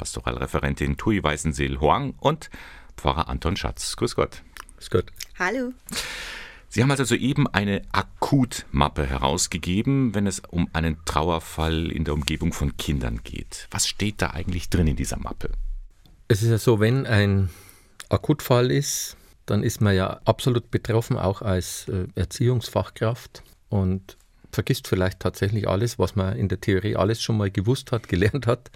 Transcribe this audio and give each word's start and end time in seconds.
Pastoralreferentin 0.00 0.96
Tui 0.96 1.22
Weißenseel-Hoang 1.22 2.14
und 2.18 2.48
Pfarrer 2.96 3.28
Anton 3.28 3.54
Schatz. 3.58 3.96
Grüß 3.96 4.16
Gott. 4.16 4.42
Grüß 4.78 4.88
Gott. 4.88 5.04
Hallo. 5.38 5.74
Sie 6.70 6.82
haben 6.82 6.90
also 6.90 7.04
soeben 7.04 7.46
eine 7.48 7.82
Akutmappe 7.92 9.04
herausgegeben, 9.04 10.14
wenn 10.14 10.26
es 10.26 10.40
um 10.40 10.70
einen 10.72 11.04
Trauerfall 11.04 11.92
in 11.92 12.04
der 12.04 12.14
Umgebung 12.14 12.54
von 12.54 12.78
Kindern 12.78 13.20
geht. 13.24 13.68
Was 13.72 13.86
steht 13.86 14.22
da 14.22 14.28
eigentlich 14.30 14.70
drin 14.70 14.86
in 14.86 14.96
dieser 14.96 15.18
Mappe? 15.18 15.50
Es 16.28 16.42
ist 16.42 16.48
ja 16.48 16.56
so, 16.56 16.80
wenn 16.80 17.04
ein 17.04 17.50
Akutfall 18.08 18.70
ist, 18.70 19.18
dann 19.44 19.62
ist 19.62 19.82
man 19.82 19.94
ja 19.94 20.18
absolut 20.24 20.70
betroffen, 20.70 21.18
auch 21.18 21.42
als 21.42 21.88
äh, 21.88 22.06
Erziehungsfachkraft 22.14 23.42
und 23.68 24.16
vergisst 24.50 24.88
vielleicht 24.88 25.20
tatsächlich 25.20 25.68
alles, 25.68 25.98
was 25.98 26.16
man 26.16 26.38
in 26.38 26.48
der 26.48 26.62
Theorie 26.62 26.96
alles 26.96 27.20
schon 27.20 27.36
mal 27.36 27.50
gewusst 27.50 27.92
hat, 27.92 28.08
gelernt 28.08 28.46
hat. 28.46 28.70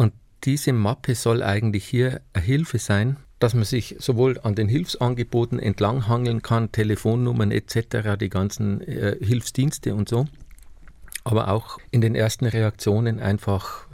Und 0.00 0.14
diese 0.44 0.72
Mappe 0.72 1.14
soll 1.14 1.42
eigentlich 1.42 1.84
hier 1.84 2.22
eine 2.32 2.42
Hilfe 2.42 2.78
sein, 2.78 3.18
dass 3.38 3.52
man 3.52 3.64
sich 3.64 3.96
sowohl 3.98 4.40
an 4.42 4.54
den 4.54 4.66
Hilfsangeboten 4.66 5.58
entlanghangeln 5.58 6.40
kann, 6.40 6.72
Telefonnummern 6.72 7.50
etc., 7.50 8.16
die 8.18 8.30
ganzen 8.30 8.80
äh, 8.80 9.18
Hilfsdienste 9.20 9.94
und 9.94 10.08
so, 10.08 10.26
aber 11.22 11.48
auch 11.48 11.76
in 11.90 12.00
den 12.00 12.14
ersten 12.14 12.46
Reaktionen 12.46 13.20
einfach 13.20 13.88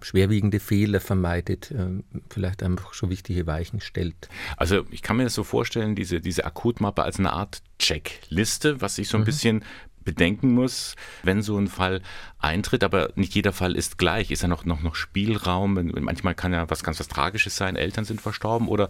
schwerwiegende 0.00 0.60
Fehler 0.60 1.00
vermeidet, 1.00 1.72
äh, 1.72 2.04
vielleicht 2.30 2.62
einfach 2.62 2.94
schon 2.94 3.10
wichtige 3.10 3.48
Weichen 3.48 3.80
stellt. 3.80 4.28
Also 4.56 4.84
ich 4.92 5.02
kann 5.02 5.16
mir 5.16 5.24
das 5.24 5.34
so 5.34 5.42
vorstellen, 5.42 5.96
diese, 5.96 6.20
diese 6.20 6.44
Akutmappe 6.44 7.02
als 7.02 7.18
eine 7.18 7.32
Art 7.32 7.62
Checkliste, 7.80 8.80
was 8.80 8.94
sich 8.94 9.08
so 9.08 9.16
ein 9.16 9.22
mhm. 9.22 9.26
bisschen 9.26 9.64
bedenken 10.08 10.54
muss, 10.54 10.96
wenn 11.22 11.42
so 11.42 11.58
ein 11.58 11.68
Fall 11.68 12.00
eintritt, 12.38 12.82
aber 12.82 13.10
nicht 13.14 13.34
jeder 13.34 13.52
Fall 13.52 13.76
ist 13.76 13.98
gleich. 13.98 14.30
Ist 14.30 14.40
ja 14.40 14.48
noch, 14.48 14.64
noch, 14.64 14.80
noch 14.80 14.94
Spielraum? 14.94 15.74
Manchmal 16.00 16.34
kann 16.34 16.54
ja 16.54 16.70
was 16.70 16.82
ganz 16.82 16.98
was 16.98 17.08
Tragisches 17.08 17.56
sein, 17.56 17.76
Eltern 17.76 18.06
sind 18.06 18.22
verstorben 18.22 18.68
oder 18.68 18.88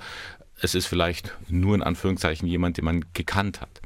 es 0.60 0.76
ist 0.76 0.86
vielleicht 0.86 1.36
nur 1.48 1.74
in 1.74 1.82
Anführungszeichen 1.82 2.46
jemand, 2.46 2.76
den 2.76 2.84
man 2.84 3.04
gekannt 3.14 3.60
hat. 3.60 3.80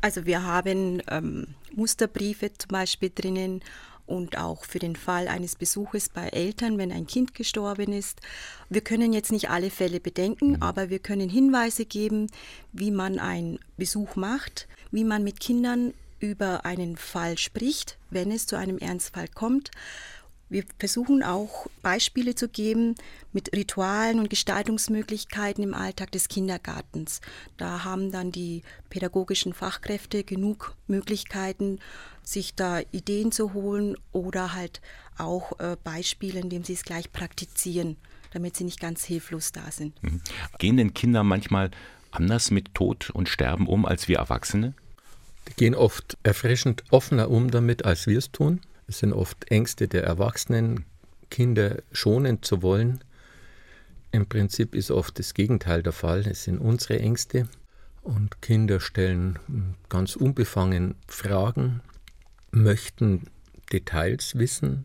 Also 0.00 0.26
wir 0.26 0.44
haben 0.44 1.02
ähm, 1.08 1.48
Musterbriefe 1.74 2.52
zum 2.56 2.68
Beispiel 2.68 3.10
drinnen 3.12 3.62
und 4.06 4.38
auch 4.38 4.64
für 4.64 4.78
den 4.78 4.96
Fall 4.96 5.28
eines 5.28 5.56
Besuches 5.56 6.08
bei 6.08 6.28
Eltern, 6.28 6.78
wenn 6.78 6.92
ein 6.92 7.06
Kind 7.06 7.34
gestorben 7.34 7.92
ist. 7.92 8.20
Wir 8.68 8.82
können 8.82 9.12
jetzt 9.12 9.32
nicht 9.32 9.50
alle 9.50 9.70
Fälle 9.70 9.98
bedenken, 9.98 10.50
mhm. 10.50 10.62
aber 10.62 10.90
wir 10.90 11.00
können 11.00 11.28
Hinweise 11.28 11.84
geben, 11.84 12.28
wie 12.72 12.90
man 12.92 13.18
einen 13.18 13.58
Besuch 13.76 14.14
macht, 14.14 14.68
wie 14.90 15.04
man 15.04 15.24
mit 15.24 15.40
Kindern 15.40 15.94
über 16.24 16.64
einen 16.64 16.96
Fall 16.96 17.38
spricht, 17.38 17.98
wenn 18.10 18.30
es 18.30 18.46
zu 18.46 18.56
einem 18.56 18.78
Ernstfall 18.78 19.28
kommt. 19.28 19.70
Wir 20.50 20.64
versuchen 20.78 21.22
auch 21.22 21.66
Beispiele 21.82 22.34
zu 22.34 22.48
geben 22.48 22.94
mit 23.32 23.52
Ritualen 23.56 24.20
und 24.20 24.30
Gestaltungsmöglichkeiten 24.30 25.64
im 25.64 25.74
Alltag 25.74 26.12
des 26.12 26.28
Kindergartens. 26.28 27.20
Da 27.56 27.84
haben 27.84 28.12
dann 28.12 28.30
die 28.30 28.62
pädagogischen 28.90 29.54
Fachkräfte 29.54 30.22
genug 30.22 30.76
Möglichkeiten, 30.86 31.80
sich 32.22 32.54
da 32.54 32.80
Ideen 32.92 33.32
zu 33.32 33.54
holen 33.54 33.96
oder 34.12 34.54
halt 34.54 34.80
auch 35.18 35.58
äh, 35.58 35.76
Beispiele, 35.82 36.40
indem 36.40 36.62
sie 36.62 36.74
es 36.74 36.84
gleich 36.84 37.10
praktizieren, 37.10 37.96
damit 38.32 38.56
sie 38.56 38.64
nicht 38.64 38.80
ganz 38.80 39.04
hilflos 39.04 39.50
da 39.50 39.70
sind. 39.70 40.00
Mhm. 40.02 40.20
Gehen 40.58 40.76
denn 40.76 40.94
Kinder 40.94 41.24
manchmal 41.24 41.70
anders 42.10 42.50
mit 42.50 42.74
Tod 42.74 43.10
und 43.10 43.28
Sterben 43.28 43.66
um 43.66 43.86
als 43.86 44.08
wir 44.08 44.18
Erwachsene? 44.18 44.74
Die 45.48 45.54
gehen 45.54 45.74
oft 45.74 46.16
erfrischend 46.22 46.84
offener 46.90 47.30
um 47.30 47.50
damit, 47.50 47.84
als 47.84 48.06
wir 48.06 48.18
es 48.18 48.30
tun. 48.30 48.60
Es 48.86 48.98
sind 48.98 49.12
oft 49.12 49.50
Ängste 49.50 49.88
der 49.88 50.04
Erwachsenen, 50.04 50.84
Kinder 51.30 51.82
schonen 51.92 52.42
zu 52.42 52.62
wollen. 52.62 53.02
Im 54.12 54.26
Prinzip 54.26 54.74
ist 54.74 54.90
oft 54.90 55.18
das 55.18 55.34
Gegenteil 55.34 55.82
der 55.82 55.92
Fall. 55.92 56.20
Es 56.20 56.44
sind 56.44 56.58
unsere 56.58 56.98
Ängste 57.00 57.48
und 58.02 58.40
Kinder 58.42 58.80
stellen 58.80 59.38
ganz 59.88 60.14
unbefangen 60.14 60.94
Fragen, 61.08 61.80
möchten 62.50 63.22
Details 63.72 64.38
wissen, 64.38 64.84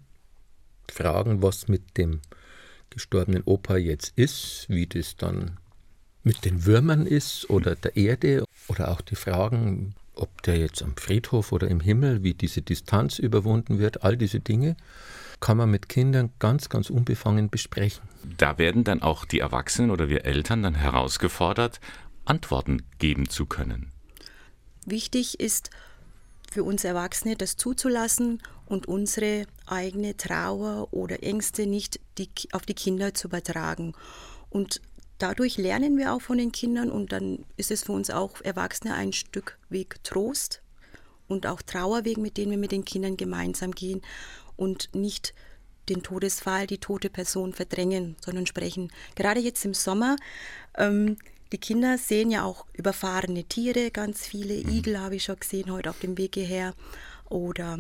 fragen, 0.90 1.41
was 1.41 1.68
mit 1.68 1.97
dem 1.97 2.22
gestorbenen 2.90 3.44
Opa 3.44 3.78
jetzt 3.78 4.14
ist, 4.18 4.66
wie 4.70 4.88
das 4.88 5.16
dann 5.16 5.58
mit 6.24 6.46
den 6.46 6.66
Würmern 6.66 7.06
ist 7.06 7.50
oder 7.50 7.76
der 7.76 7.96
Erde 7.96 8.46
oder 8.68 8.90
auch 8.90 9.02
die 9.02 9.16
Fragen, 9.16 9.96
ob 10.19 10.44
der 10.44 10.57
jetzt 10.57 10.84
am 10.84 10.96
Friedhof 10.96 11.52
oder 11.52 11.68
im 11.68 11.80
Himmel, 11.80 12.24
wie 12.24 12.34
diese 12.34 12.62
Distanz 12.62 13.19
überwunden 13.19 13.80
wird, 13.80 14.03
all 14.03 14.18
diese 14.18 14.40
Dinge 14.40 14.75
kann 15.40 15.57
man 15.57 15.72
mit 15.72 15.88
Kindern 15.90 16.31
ganz, 16.40 16.69
ganz 16.69 16.90
unbefangen 16.90 17.50
besprechen. 17.50 18.03
Da 18.38 18.58
werden 18.58 18.84
dann 18.84 19.02
auch 19.02 19.25
die 19.25 19.40
Erwachsenen 19.40 19.91
oder 19.91 20.09
wir 20.09 20.25
Eltern 20.25 20.63
dann 20.63 20.75
herausgefordert, 20.75 21.79
Antworten 22.25 22.84
geben 23.00 23.29
zu 23.29 23.46
können. 23.46 23.91
Wichtig 24.85 25.40
ist 25.40 25.69
für 26.52 26.63
uns 26.63 26.84
Erwachsene, 26.84 27.35
das 27.35 27.58
zuzulassen 27.58 28.41
und 28.66 28.88
unsere 28.88 29.46
eigene 29.66 30.18
Trauer 30.18 30.90
oder 30.91 31.24
Ängste 31.24 31.66
nicht 31.66 32.00
die, 32.18 32.29
auf 32.52 32.63
die 32.63 32.74
Kinder 32.74 33.13
zu 33.13 33.28
übertragen. 33.28 33.94
Und 34.50 34.81
dadurch 35.19 35.57
lernen 35.57 35.97
wir 35.97 36.13
auch 36.13 36.22
von 36.22 36.38
den 36.38 36.52
Kindern 36.52 36.91
und 36.91 37.12
dann 37.12 37.46
ist 37.57 37.72
es 37.72 37.84
für 37.84 37.91
uns 37.91 38.09
auch 38.09 38.41
Erwachsene 38.41 38.96
ein 38.96 39.13
Stück 39.13 39.57
Weg 39.69 40.03
Trost 40.03 40.62
und 41.28 41.46
auch 41.46 41.62
Trauerweg, 41.62 42.18
mit 42.18 42.38
denen 42.38 42.52
wir 42.52 42.57
mit 42.57 42.72
den 42.72 42.85
Kindern 42.85 43.16
gemeinsam 43.16 43.72
gehen 43.72 44.02
und 44.56 44.90
nicht 44.94 45.34
den 45.88 46.03
Todesfall, 46.03 46.68
die 46.68 46.78
tote 46.78 47.09
Person 47.09 47.53
verdrängen, 47.53 48.16
sondern 48.24 48.46
sprechen. 48.46 48.91
Gerade 49.16 49.40
jetzt 49.40 49.63
im 49.66 49.74
Sommer, 49.74 50.16
ähm, 50.78 51.18
die 51.52 51.58
Kinder 51.58 51.97
sehen 51.97 52.29
ja 52.29 52.44
auch 52.44 52.66
überfahrene 52.74 53.44
Tiere, 53.44 53.90
ganz 53.91 54.25
viele 54.25 54.56
mhm. 54.56 54.69
Igel 54.69 55.00
habe 55.00 55.16
ich 55.16 55.24
schon 55.24 55.40
gesehen 55.40 55.72
heute 55.72 55.90
auf 55.90 56.00
dem 56.00 56.18
Weg 56.18 56.35
hierher 56.35 56.74
oder 57.29 57.79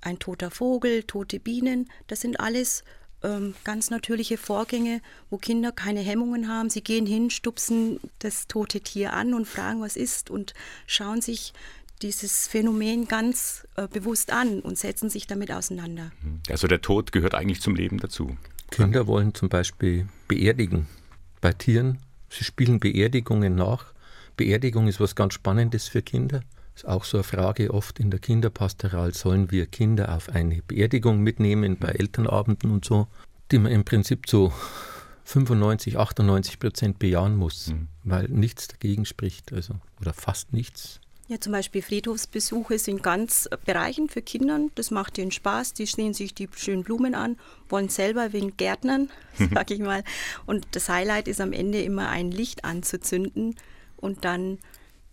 ein 0.00 0.18
toter 0.18 0.50
Vogel, 0.50 1.02
tote 1.02 1.40
Bienen. 1.40 1.90
Das 2.06 2.20
sind 2.20 2.40
alles 2.40 2.84
ähm, 3.26 3.54
ganz 3.64 3.90
natürliche 3.90 4.38
Vorgänge, 4.38 5.00
wo 5.30 5.36
Kinder 5.36 5.72
keine 5.72 6.00
Hemmungen 6.00 6.48
haben. 6.48 6.70
Sie 6.70 6.82
gehen 6.82 7.06
hin, 7.06 7.30
stupsen 7.30 7.98
das 8.20 8.46
tote 8.46 8.80
Tier 8.80 9.12
an 9.12 9.34
und 9.34 9.46
fragen, 9.46 9.80
was 9.80 9.96
ist 9.96 10.30
und 10.30 10.54
schauen 10.86 11.20
sich 11.20 11.52
dieses 12.02 12.46
Phänomen 12.46 13.08
ganz 13.08 13.66
äh, 13.76 13.88
bewusst 13.88 14.32
an 14.32 14.60
und 14.60 14.78
setzen 14.78 15.10
sich 15.10 15.26
damit 15.26 15.50
auseinander. 15.50 16.12
Mhm. 16.22 16.40
Also 16.48 16.66
der 16.68 16.80
Tod 16.82 17.12
gehört 17.12 17.34
eigentlich 17.34 17.60
zum 17.60 17.74
Leben 17.74 17.98
dazu. 17.98 18.36
Kinder 18.70 19.06
wollen 19.06 19.34
zum 19.34 19.48
Beispiel 19.48 20.08
beerdigen. 20.28 20.86
Bei 21.40 21.52
Tieren, 21.52 21.98
sie 22.28 22.44
spielen 22.44 22.80
Beerdigungen 22.80 23.54
nach. 23.54 23.92
Beerdigung 24.36 24.88
ist 24.88 25.00
was 25.00 25.14
ganz 25.14 25.34
Spannendes 25.34 25.88
für 25.88 26.02
Kinder. 26.02 26.42
Ist 26.76 26.86
auch 26.86 27.04
so 27.04 27.16
eine 27.16 27.24
Frage 27.24 27.72
oft 27.72 27.98
in 27.98 28.10
der 28.10 28.20
Kinderpastoral, 28.20 29.14
sollen 29.14 29.50
wir 29.50 29.64
Kinder 29.64 30.14
auf 30.14 30.28
eine 30.28 30.60
Beerdigung 30.60 31.22
mitnehmen 31.22 31.78
bei 31.78 31.88
Elternabenden 31.88 32.70
und 32.70 32.84
so, 32.84 33.06
die 33.50 33.58
man 33.58 33.72
im 33.72 33.84
Prinzip 33.84 34.28
zu 34.28 34.52
95, 35.24 35.96
98 35.96 36.58
Prozent 36.58 36.98
bejahen 36.98 37.34
muss, 37.34 37.68
mhm. 37.68 37.88
weil 38.04 38.28
nichts 38.28 38.68
dagegen 38.68 39.06
spricht, 39.06 39.54
also 39.54 39.76
oder 40.02 40.12
fast 40.12 40.52
nichts. 40.52 41.00
Ja, 41.28 41.40
zum 41.40 41.52
Beispiel 41.52 41.80
Friedhofsbesuche 41.80 42.78
sind 42.78 43.02
ganz 43.02 43.48
bereichend 43.64 44.12
für 44.12 44.20
Kinder. 44.20 44.60
Das 44.74 44.90
macht 44.90 45.16
ihnen 45.16 45.32
Spaß. 45.32 45.72
Die 45.72 45.86
sehen 45.86 46.12
sich 46.12 46.34
die 46.34 46.48
schönen 46.54 46.84
Blumen 46.84 47.14
an, 47.14 47.38
wollen 47.70 47.88
selber 47.88 48.34
wegen 48.34 48.56
Gärtnern, 48.58 49.08
sag 49.54 49.70
ich 49.70 49.80
mal. 49.80 50.04
Und 50.44 50.68
das 50.72 50.90
Highlight 50.90 51.26
ist 51.26 51.40
am 51.40 51.54
Ende 51.54 51.80
immer 51.80 52.10
ein 52.10 52.30
Licht 52.30 52.66
anzuzünden 52.66 53.56
und 53.96 54.26
dann 54.26 54.58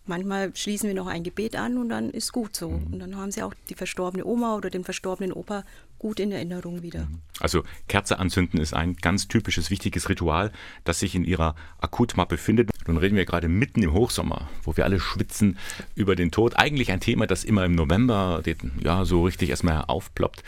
Manchmal 0.06 0.54
schließen 0.54 0.88
wir 0.88 0.94
noch 0.94 1.06
ein 1.06 1.22
Gebet 1.22 1.56
an 1.56 1.78
und 1.78 1.88
dann 1.88 2.10
ist 2.10 2.32
gut 2.32 2.54
so. 2.54 2.70
Mhm. 2.70 2.92
Und 2.92 2.98
dann 2.98 3.16
haben 3.16 3.30
sie 3.30 3.42
auch 3.42 3.54
die 3.70 3.74
verstorbene 3.74 4.24
Oma 4.24 4.54
oder 4.54 4.68
den 4.68 4.84
verstorbenen 4.84 5.32
Opa 5.32 5.64
gut 5.98 6.20
in 6.20 6.30
Erinnerung 6.30 6.82
wieder. 6.82 7.06
Mhm. 7.06 7.20
Also 7.40 7.64
Kerze 7.88 8.18
anzünden 8.18 8.60
ist 8.60 8.74
ein 8.74 8.96
ganz 8.96 9.28
typisches, 9.28 9.70
wichtiges 9.70 10.10
Ritual, 10.10 10.52
das 10.84 11.00
sich 11.00 11.14
in 11.14 11.24
ihrer 11.24 11.54
Akutmappe 11.80 12.36
findet. 12.36 12.68
Nun 12.86 12.98
reden 12.98 13.16
wir 13.16 13.24
gerade 13.24 13.48
mitten 13.48 13.82
im 13.82 13.94
Hochsommer, 13.94 14.48
wo 14.62 14.76
wir 14.76 14.84
alle 14.84 15.00
schwitzen 15.00 15.58
über 15.94 16.16
den 16.16 16.30
Tod. 16.30 16.56
Eigentlich 16.56 16.92
ein 16.92 17.00
Thema, 17.00 17.26
das 17.26 17.42
immer 17.42 17.64
im 17.64 17.74
November 17.74 18.42
ja, 18.82 19.06
so 19.06 19.24
richtig 19.24 19.48
erstmal 19.48 19.84
aufploppt. 19.86 20.42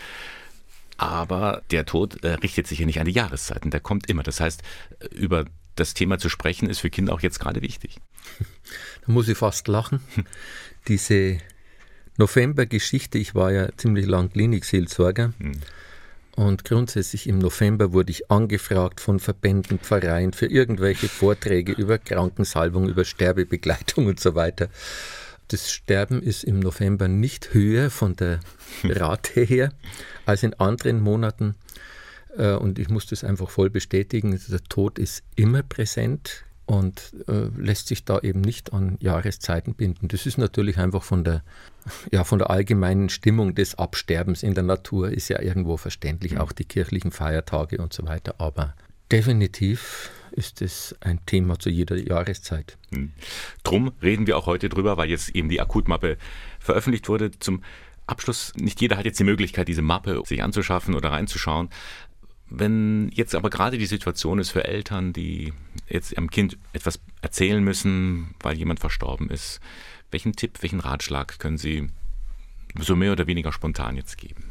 Aber 0.98 1.62
der 1.70 1.86
Tod 1.86 2.22
äh, 2.24 2.34
richtet 2.34 2.66
sich 2.66 2.78
ja 2.78 2.86
nicht 2.86 3.00
an 3.00 3.06
die 3.06 3.12
Jahreszeiten, 3.12 3.70
der 3.70 3.80
kommt 3.80 4.08
immer. 4.08 4.22
Das 4.22 4.40
heißt, 4.40 4.62
über 5.14 5.46
das 5.76 5.94
Thema 5.94 6.18
zu 6.18 6.28
sprechen, 6.28 6.68
ist 6.68 6.80
für 6.80 6.90
Kinder 6.90 7.12
auch 7.12 7.20
jetzt 7.20 7.40
gerade 7.40 7.62
wichtig. 7.62 7.98
Da 9.06 9.12
muss 9.12 9.28
ich 9.28 9.38
fast 9.38 9.68
lachen. 9.68 10.00
Diese 10.88 11.38
November-Geschichte, 12.16 13.18
ich 13.18 13.36
war 13.36 13.52
ja 13.52 13.68
ziemlich 13.76 14.06
lang 14.06 14.32
Klinikseelsorger. 14.32 15.32
Mhm. 15.38 15.60
Und 16.36 16.64
grundsätzlich 16.64 17.28
im 17.28 17.38
November 17.38 17.92
wurde 17.92 18.10
ich 18.10 18.30
angefragt 18.30 19.00
von 19.00 19.20
Verbänden, 19.20 19.78
Pfarreien 19.78 20.34
für 20.34 20.46
irgendwelche 20.46 21.08
Vorträge 21.08 21.72
über 21.76 21.98
Krankensalbung, 21.98 22.88
über 22.88 23.04
Sterbebegleitung 23.04 24.06
und 24.06 24.20
so 24.20 24.34
weiter. 24.34 24.68
Das 25.48 25.72
Sterben 25.72 26.22
ist 26.22 26.44
im 26.44 26.60
November 26.60 27.08
nicht 27.08 27.54
höher 27.54 27.90
von 27.90 28.16
der 28.16 28.40
Rate 28.84 29.40
her 29.42 29.72
als 30.26 30.42
in 30.42 30.54
anderen 30.54 31.00
Monaten. 31.00 31.54
Äh, 32.36 32.54
und 32.54 32.78
ich 32.78 32.88
muss 32.88 33.06
das 33.06 33.24
einfach 33.24 33.50
voll 33.50 33.70
bestätigen. 33.70 34.38
Der 34.48 34.64
Tod 34.64 34.98
ist 34.98 35.22
immer 35.34 35.62
präsent 35.62 36.44
und 36.66 37.14
äh, 37.28 37.48
lässt 37.56 37.86
sich 37.86 38.04
da 38.04 38.18
eben 38.18 38.40
nicht 38.40 38.72
an 38.72 38.96
Jahreszeiten 39.00 39.74
binden. 39.74 40.08
Das 40.08 40.26
ist 40.26 40.36
natürlich 40.36 40.78
einfach 40.78 41.04
von 41.04 41.22
der, 41.22 41.42
ja, 42.10 42.24
von 42.24 42.40
der 42.40 42.50
allgemeinen 42.50 43.08
Stimmung 43.08 43.54
des 43.54 43.76
Absterbens 43.76 44.42
in 44.42 44.54
der 44.54 44.64
Natur 44.64 45.10
ist 45.10 45.28
ja 45.28 45.40
irgendwo 45.40 45.76
verständlich, 45.76 46.32
mhm. 46.32 46.38
auch 46.38 46.52
die 46.52 46.64
kirchlichen 46.64 47.12
Feiertage 47.12 47.78
und 47.78 47.92
so 47.92 48.04
weiter. 48.04 48.34
Aber 48.38 48.74
definitiv 49.12 50.10
ist 50.32 50.60
es 50.60 50.96
ein 51.00 51.24
Thema 51.24 51.58
zu 51.58 51.70
jeder 51.70 51.96
Jahreszeit. 51.96 52.76
Mhm. 52.90 53.12
Drum 53.62 53.92
reden 54.02 54.26
wir 54.26 54.36
auch 54.36 54.46
heute 54.46 54.68
drüber, 54.68 54.96
weil 54.96 55.08
jetzt 55.08 55.30
eben 55.36 55.48
die 55.48 55.60
Akutmappe 55.60 56.18
veröffentlicht 56.58 57.08
wurde. 57.08 57.30
Zum 57.38 57.62
Abschluss, 58.08 58.52
nicht 58.56 58.80
jeder 58.80 58.96
hat 58.96 59.04
jetzt 59.04 59.18
die 59.18 59.24
Möglichkeit, 59.24 59.68
diese 59.68 59.82
Mappe 59.82 60.22
sich 60.24 60.42
anzuschaffen 60.42 60.94
oder 60.94 61.10
reinzuschauen. 61.10 61.70
Wenn 62.48 63.10
jetzt 63.12 63.34
aber 63.34 63.50
gerade 63.50 63.76
die 63.76 63.86
Situation 63.86 64.38
ist 64.38 64.50
für 64.50 64.64
Eltern, 64.64 65.12
die 65.12 65.52
jetzt 65.88 66.12
ihrem 66.12 66.30
Kind 66.30 66.56
etwas 66.72 67.00
erzählen 67.20 67.62
müssen, 67.62 68.34
weil 68.40 68.56
jemand 68.56 68.80
verstorben 68.80 69.30
ist, 69.30 69.60
welchen 70.10 70.36
Tipp, 70.36 70.62
welchen 70.62 70.80
Ratschlag 70.80 71.38
können 71.38 71.58
Sie 71.58 71.88
so 72.78 72.94
mehr 72.94 73.12
oder 73.12 73.26
weniger 73.26 73.52
spontan 73.52 73.96
jetzt 73.96 74.16
geben? 74.16 74.50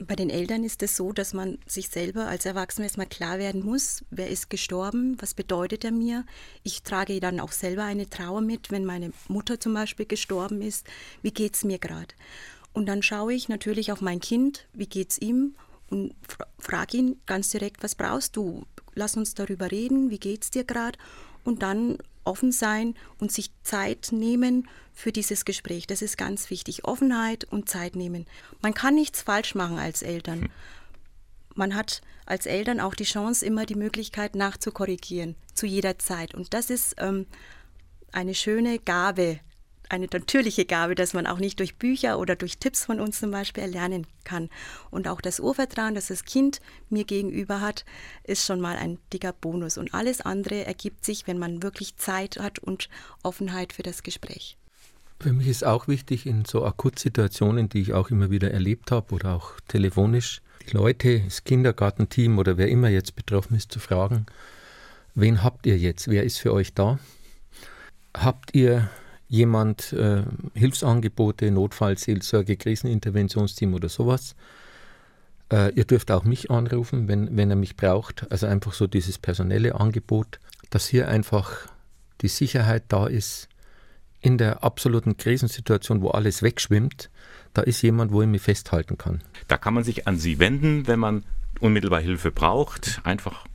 Bei 0.00 0.14
den 0.14 0.30
Eltern 0.30 0.62
ist 0.62 0.82
es 0.82 0.96
so, 0.96 1.12
dass 1.12 1.34
man 1.34 1.58
sich 1.66 1.88
selber 1.88 2.28
als 2.28 2.46
Erwachsener 2.46 2.84
erstmal 2.84 3.06
klar 3.06 3.38
werden 3.38 3.64
muss, 3.64 4.04
wer 4.10 4.28
ist 4.28 4.48
gestorben, 4.48 5.16
was 5.18 5.34
bedeutet 5.34 5.84
er 5.84 5.90
mir. 5.90 6.24
Ich 6.62 6.82
trage 6.82 7.18
dann 7.18 7.40
auch 7.40 7.50
selber 7.50 7.82
eine 7.82 8.08
Trauer 8.08 8.40
mit, 8.40 8.70
wenn 8.70 8.84
meine 8.84 9.12
Mutter 9.26 9.58
zum 9.58 9.74
Beispiel 9.74 10.06
gestorben 10.06 10.62
ist. 10.62 10.86
Wie 11.22 11.32
geht 11.32 11.56
es 11.56 11.64
mir 11.64 11.78
gerade? 11.78 12.14
Und 12.72 12.86
dann 12.86 13.02
schaue 13.02 13.34
ich 13.34 13.48
natürlich 13.48 13.90
auf 13.90 14.00
mein 14.00 14.20
Kind, 14.20 14.68
wie 14.72 14.86
geht 14.86 15.10
es 15.10 15.18
ihm 15.20 15.56
und 15.90 16.14
frage 16.58 16.96
ihn 16.96 17.20
ganz 17.26 17.50
direkt, 17.50 17.82
was 17.82 17.94
brauchst 17.94 18.36
du? 18.36 18.66
Lass 18.94 19.16
uns 19.16 19.34
darüber 19.34 19.70
reden, 19.70 20.10
wie 20.10 20.18
geht 20.18 20.44
es 20.44 20.50
dir 20.50 20.64
gerade? 20.64 20.98
Und 21.44 21.62
dann 21.62 21.98
offen 22.24 22.52
sein 22.52 22.94
und 23.18 23.32
sich 23.32 23.50
Zeit 23.62 24.08
nehmen 24.12 24.68
für 24.92 25.12
dieses 25.12 25.44
Gespräch. 25.44 25.86
Das 25.86 26.02
ist 26.02 26.18
ganz 26.18 26.50
wichtig. 26.50 26.84
Offenheit 26.84 27.44
und 27.44 27.68
Zeit 27.68 27.96
nehmen. 27.96 28.26
Man 28.60 28.74
kann 28.74 28.94
nichts 28.94 29.22
falsch 29.22 29.54
machen 29.54 29.78
als 29.78 30.02
Eltern. 30.02 30.42
Hm. 30.42 30.50
Man 31.54 31.74
hat 31.74 32.02
als 32.26 32.46
Eltern 32.46 32.80
auch 32.80 32.94
die 32.94 33.04
Chance, 33.04 33.44
immer 33.44 33.64
die 33.64 33.74
Möglichkeit 33.74 34.36
nachzukorrigieren, 34.36 35.34
zu 35.54 35.66
jeder 35.66 35.98
Zeit. 35.98 36.34
Und 36.34 36.52
das 36.52 36.70
ist 36.70 36.96
ähm, 36.98 37.26
eine 38.12 38.34
schöne 38.34 38.78
Gabe, 38.78 39.40
eine 39.88 40.06
natürliche 40.12 40.64
Gabe, 40.64 40.94
dass 40.94 41.14
man 41.14 41.26
auch 41.26 41.38
nicht 41.38 41.60
durch 41.60 41.76
Bücher 41.76 42.18
oder 42.18 42.36
durch 42.36 42.58
Tipps 42.58 42.84
von 42.84 43.00
uns 43.00 43.20
zum 43.20 43.30
Beispiel 43.30 43.62
erlernen 43.62 44.06
kann. 44.24 44.50
Und 44.90 45.08
auch 45.08 45.20
das 45.20 45.40
Urvertrauen, 45.40 45.94
das 45.94 46.08
das 46.08 46.24
Kind 46.24 46.60
mir 46.90 47.04
gegenüber 47.04 47.60
hat, 47.60 47.84
ist 48.24 48.44
schon 48.44 48.60
mal 48.60 48.76
ein 48.76 48.98
dicker 49.12 49.32
Bonus. 49.32 49.78
Und 49.78 49.94
alles 49.94 50.20
andere 50.20 50.64
ergibt 50.66 51.04
sich, 51.04 51.26
wenn 51.26 51.38
man 51.38 51.62
wirklich 51.62 51.96
Zeit 51.96 52.38
hat 52.38 52.58
und 52.58 52.88
Offenheit 53.22 53.72
für 53.72 53.82
das 53.82 54.02
Gespräch. 54.02 54.56
Für 55.20 55.32
mich 55.32 55.48
ist 55.48 55.64
auch 55.64 55.88
wichtig, 55.88 56.26
in 56.26 56.44
so 56.44 56.64
Akutsituationen, 56.64 57.68
die 57.68 57.80
ich 57.80 57.92
auch 57.92 58.10
immer 58.10 58.30
wieder 58.30 58.52
erlebt 58.52 58.92
habe 58.92 59.14
oder 59.14 59.34
auch 59.34 59.58
telefonisch, 59.66 60.42
die 60.68 60.76
Leute, 60.76 61.20
das 61.20 61.42
Kindergartenteam 61.42 62.38
oder 62.38 62.56
wer 62.56 62.68
immer 62.68 62.88
jetzt 62.88 63.16
betroffen 63.16 63.56
ist, 63.56 63.72
zu 63.72 63.80
fragen, 63.80 64.26
wen 65.14 65.42
habt 65.42 65.66
ihr 65.66 65.76
jetzt? 65.76 66.08
Wer 66.08 66.22
ist 66.22 66.38
für 66.38 66.52
euch 66.52 66.74
da? 66.74 67.00
Habt 68.16 68.54
ihr 68.54 68.88
jemand 69.28 69.92
äh, 69.92 70.22
Hilfsangebote, 70.54 71.50
Notfallseelsorge, 71.50 72.56
Kriseninterventionsteam 72.56 73.74
oder 73.74 73.88
sowas. 73.88 74.34
Äh, 75.52 75.72
ihr 75.74 75.84
dürft 75.84 76.10
auch 76.10 76.24
mich 76.24 76.50
anrufen, 76.50 77.08
wenn, 77.08 77.36
wenn 77.36 77.50
er 77.50 77.56
mich 77.56 77.76
braucht. 77.76 78.30
Also 78.30 78.46
einfach 78.46 78.72
so 78.72 78.86
dieses 78.86 79.18
personelle 79.18 79.74
Angebot, 79.74 80.40
dass 80.70 80.86
hier 80.86 81.08
einfach 81.08 81.68
die 82.22 82.28
Sicherheit 82.28 82.84
da 82.88 83.06
ist, 83.06 83.48
in 84.20 84.36
der 84.36 84.64
absoluten 84.64 85.16
Krisensituation, 85.16 86.02
wo 86.02 86.08
alles 86.08 86.42
wegschwimmt, 86.42 87.10
da 87.54 87.62
ist 87.62 87.82
jemand, 87.82 88.12
wo 88.12 88.22
ich 88.22 88.28
mich 88.28 88.42
festhalten 88.42 88.98
kann. 88.98 89.22
Da 89.46 89.56
kann 89.56 89.74
man 89.74 89.84
sich 89.84 90.08
an 90.08 90.18
Sie 90.18 90.38
wenden, 90.38 90.86
wenn 90.86 90.98
man 90.98 91.24
unmittelbar 91.60 92.00
Hilfe 92.00 92.32
braucht. 92.32 93.00
Einfach 93.04 93.46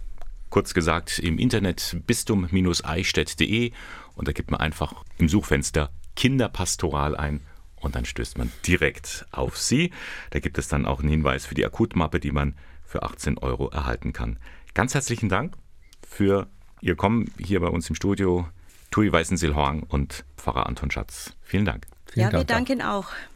kurz 0.53 0.75
gesagt 0.75 1.17
im 1.17 1.39
Internet 1.39 1.97
bistum-eichstätt.de 2.05 3.71
und 4.13 4.27
da 4.27 4.33
gibt 4.33 4.51
man 4.51 4.59
einfach 4.59 5.03
im 5.17 5.27
Suchfenster 5.27 5.89
Kinderpastoral 6.15 7.17
ein 7.17 7.41
und 7.77 7.95
dann 7.95 8.05
stößt 8.05 8.37
man 8.37 8.51
direkt 8.67 9.25
auf 9.31 9.57
sie. 9.57 9.89
Da 10.29 10.39
gibt 10.39 10.59
es 10.59 10.67
dann 10.67 10.85
auch 10.85 10.99
einen 10.99 11.09
Hinweis 11.09 11.47
für 11.47 11.55
die 11.55 11.65
Akutmappe, 11.65 12.19
die 12.19 12.29
man 12.29 12.53
für 12.85 13.01
18 13.01 13.39
Euro 13.39 13.69
erhalten 13.69 14.13
kann. 14.13 14.37
Ganz 14.75 14.93
herzlichen 14.93 15.27
Dank 15.27 15.55
für 16.07 16.45
Ihr 16.81 16.95
Kommen 16.95 17.31
hier 17.39 17.59
bei 17.59 17.69
uns 17.69 17.89
im 17.89 17.95
Studio. 17.95 18.47
Tui 18.91 19.11
Weißensilhorn 19.11 19.81
und 19.81 20.23
Pfarrer 20.37 20.67
Anton 20.67 20.91
Schatz. 20.91 21.33
Vielen 21.41 21.65
Dank. 21.65 21.87
Vielen 22.05 22.25
ja, 22.25 22.29
Dank 22.29 22.41
wir 22.41 22.55
danken 22.55 22.81
auch. 22.83 23.07
auch. 23.07 23.32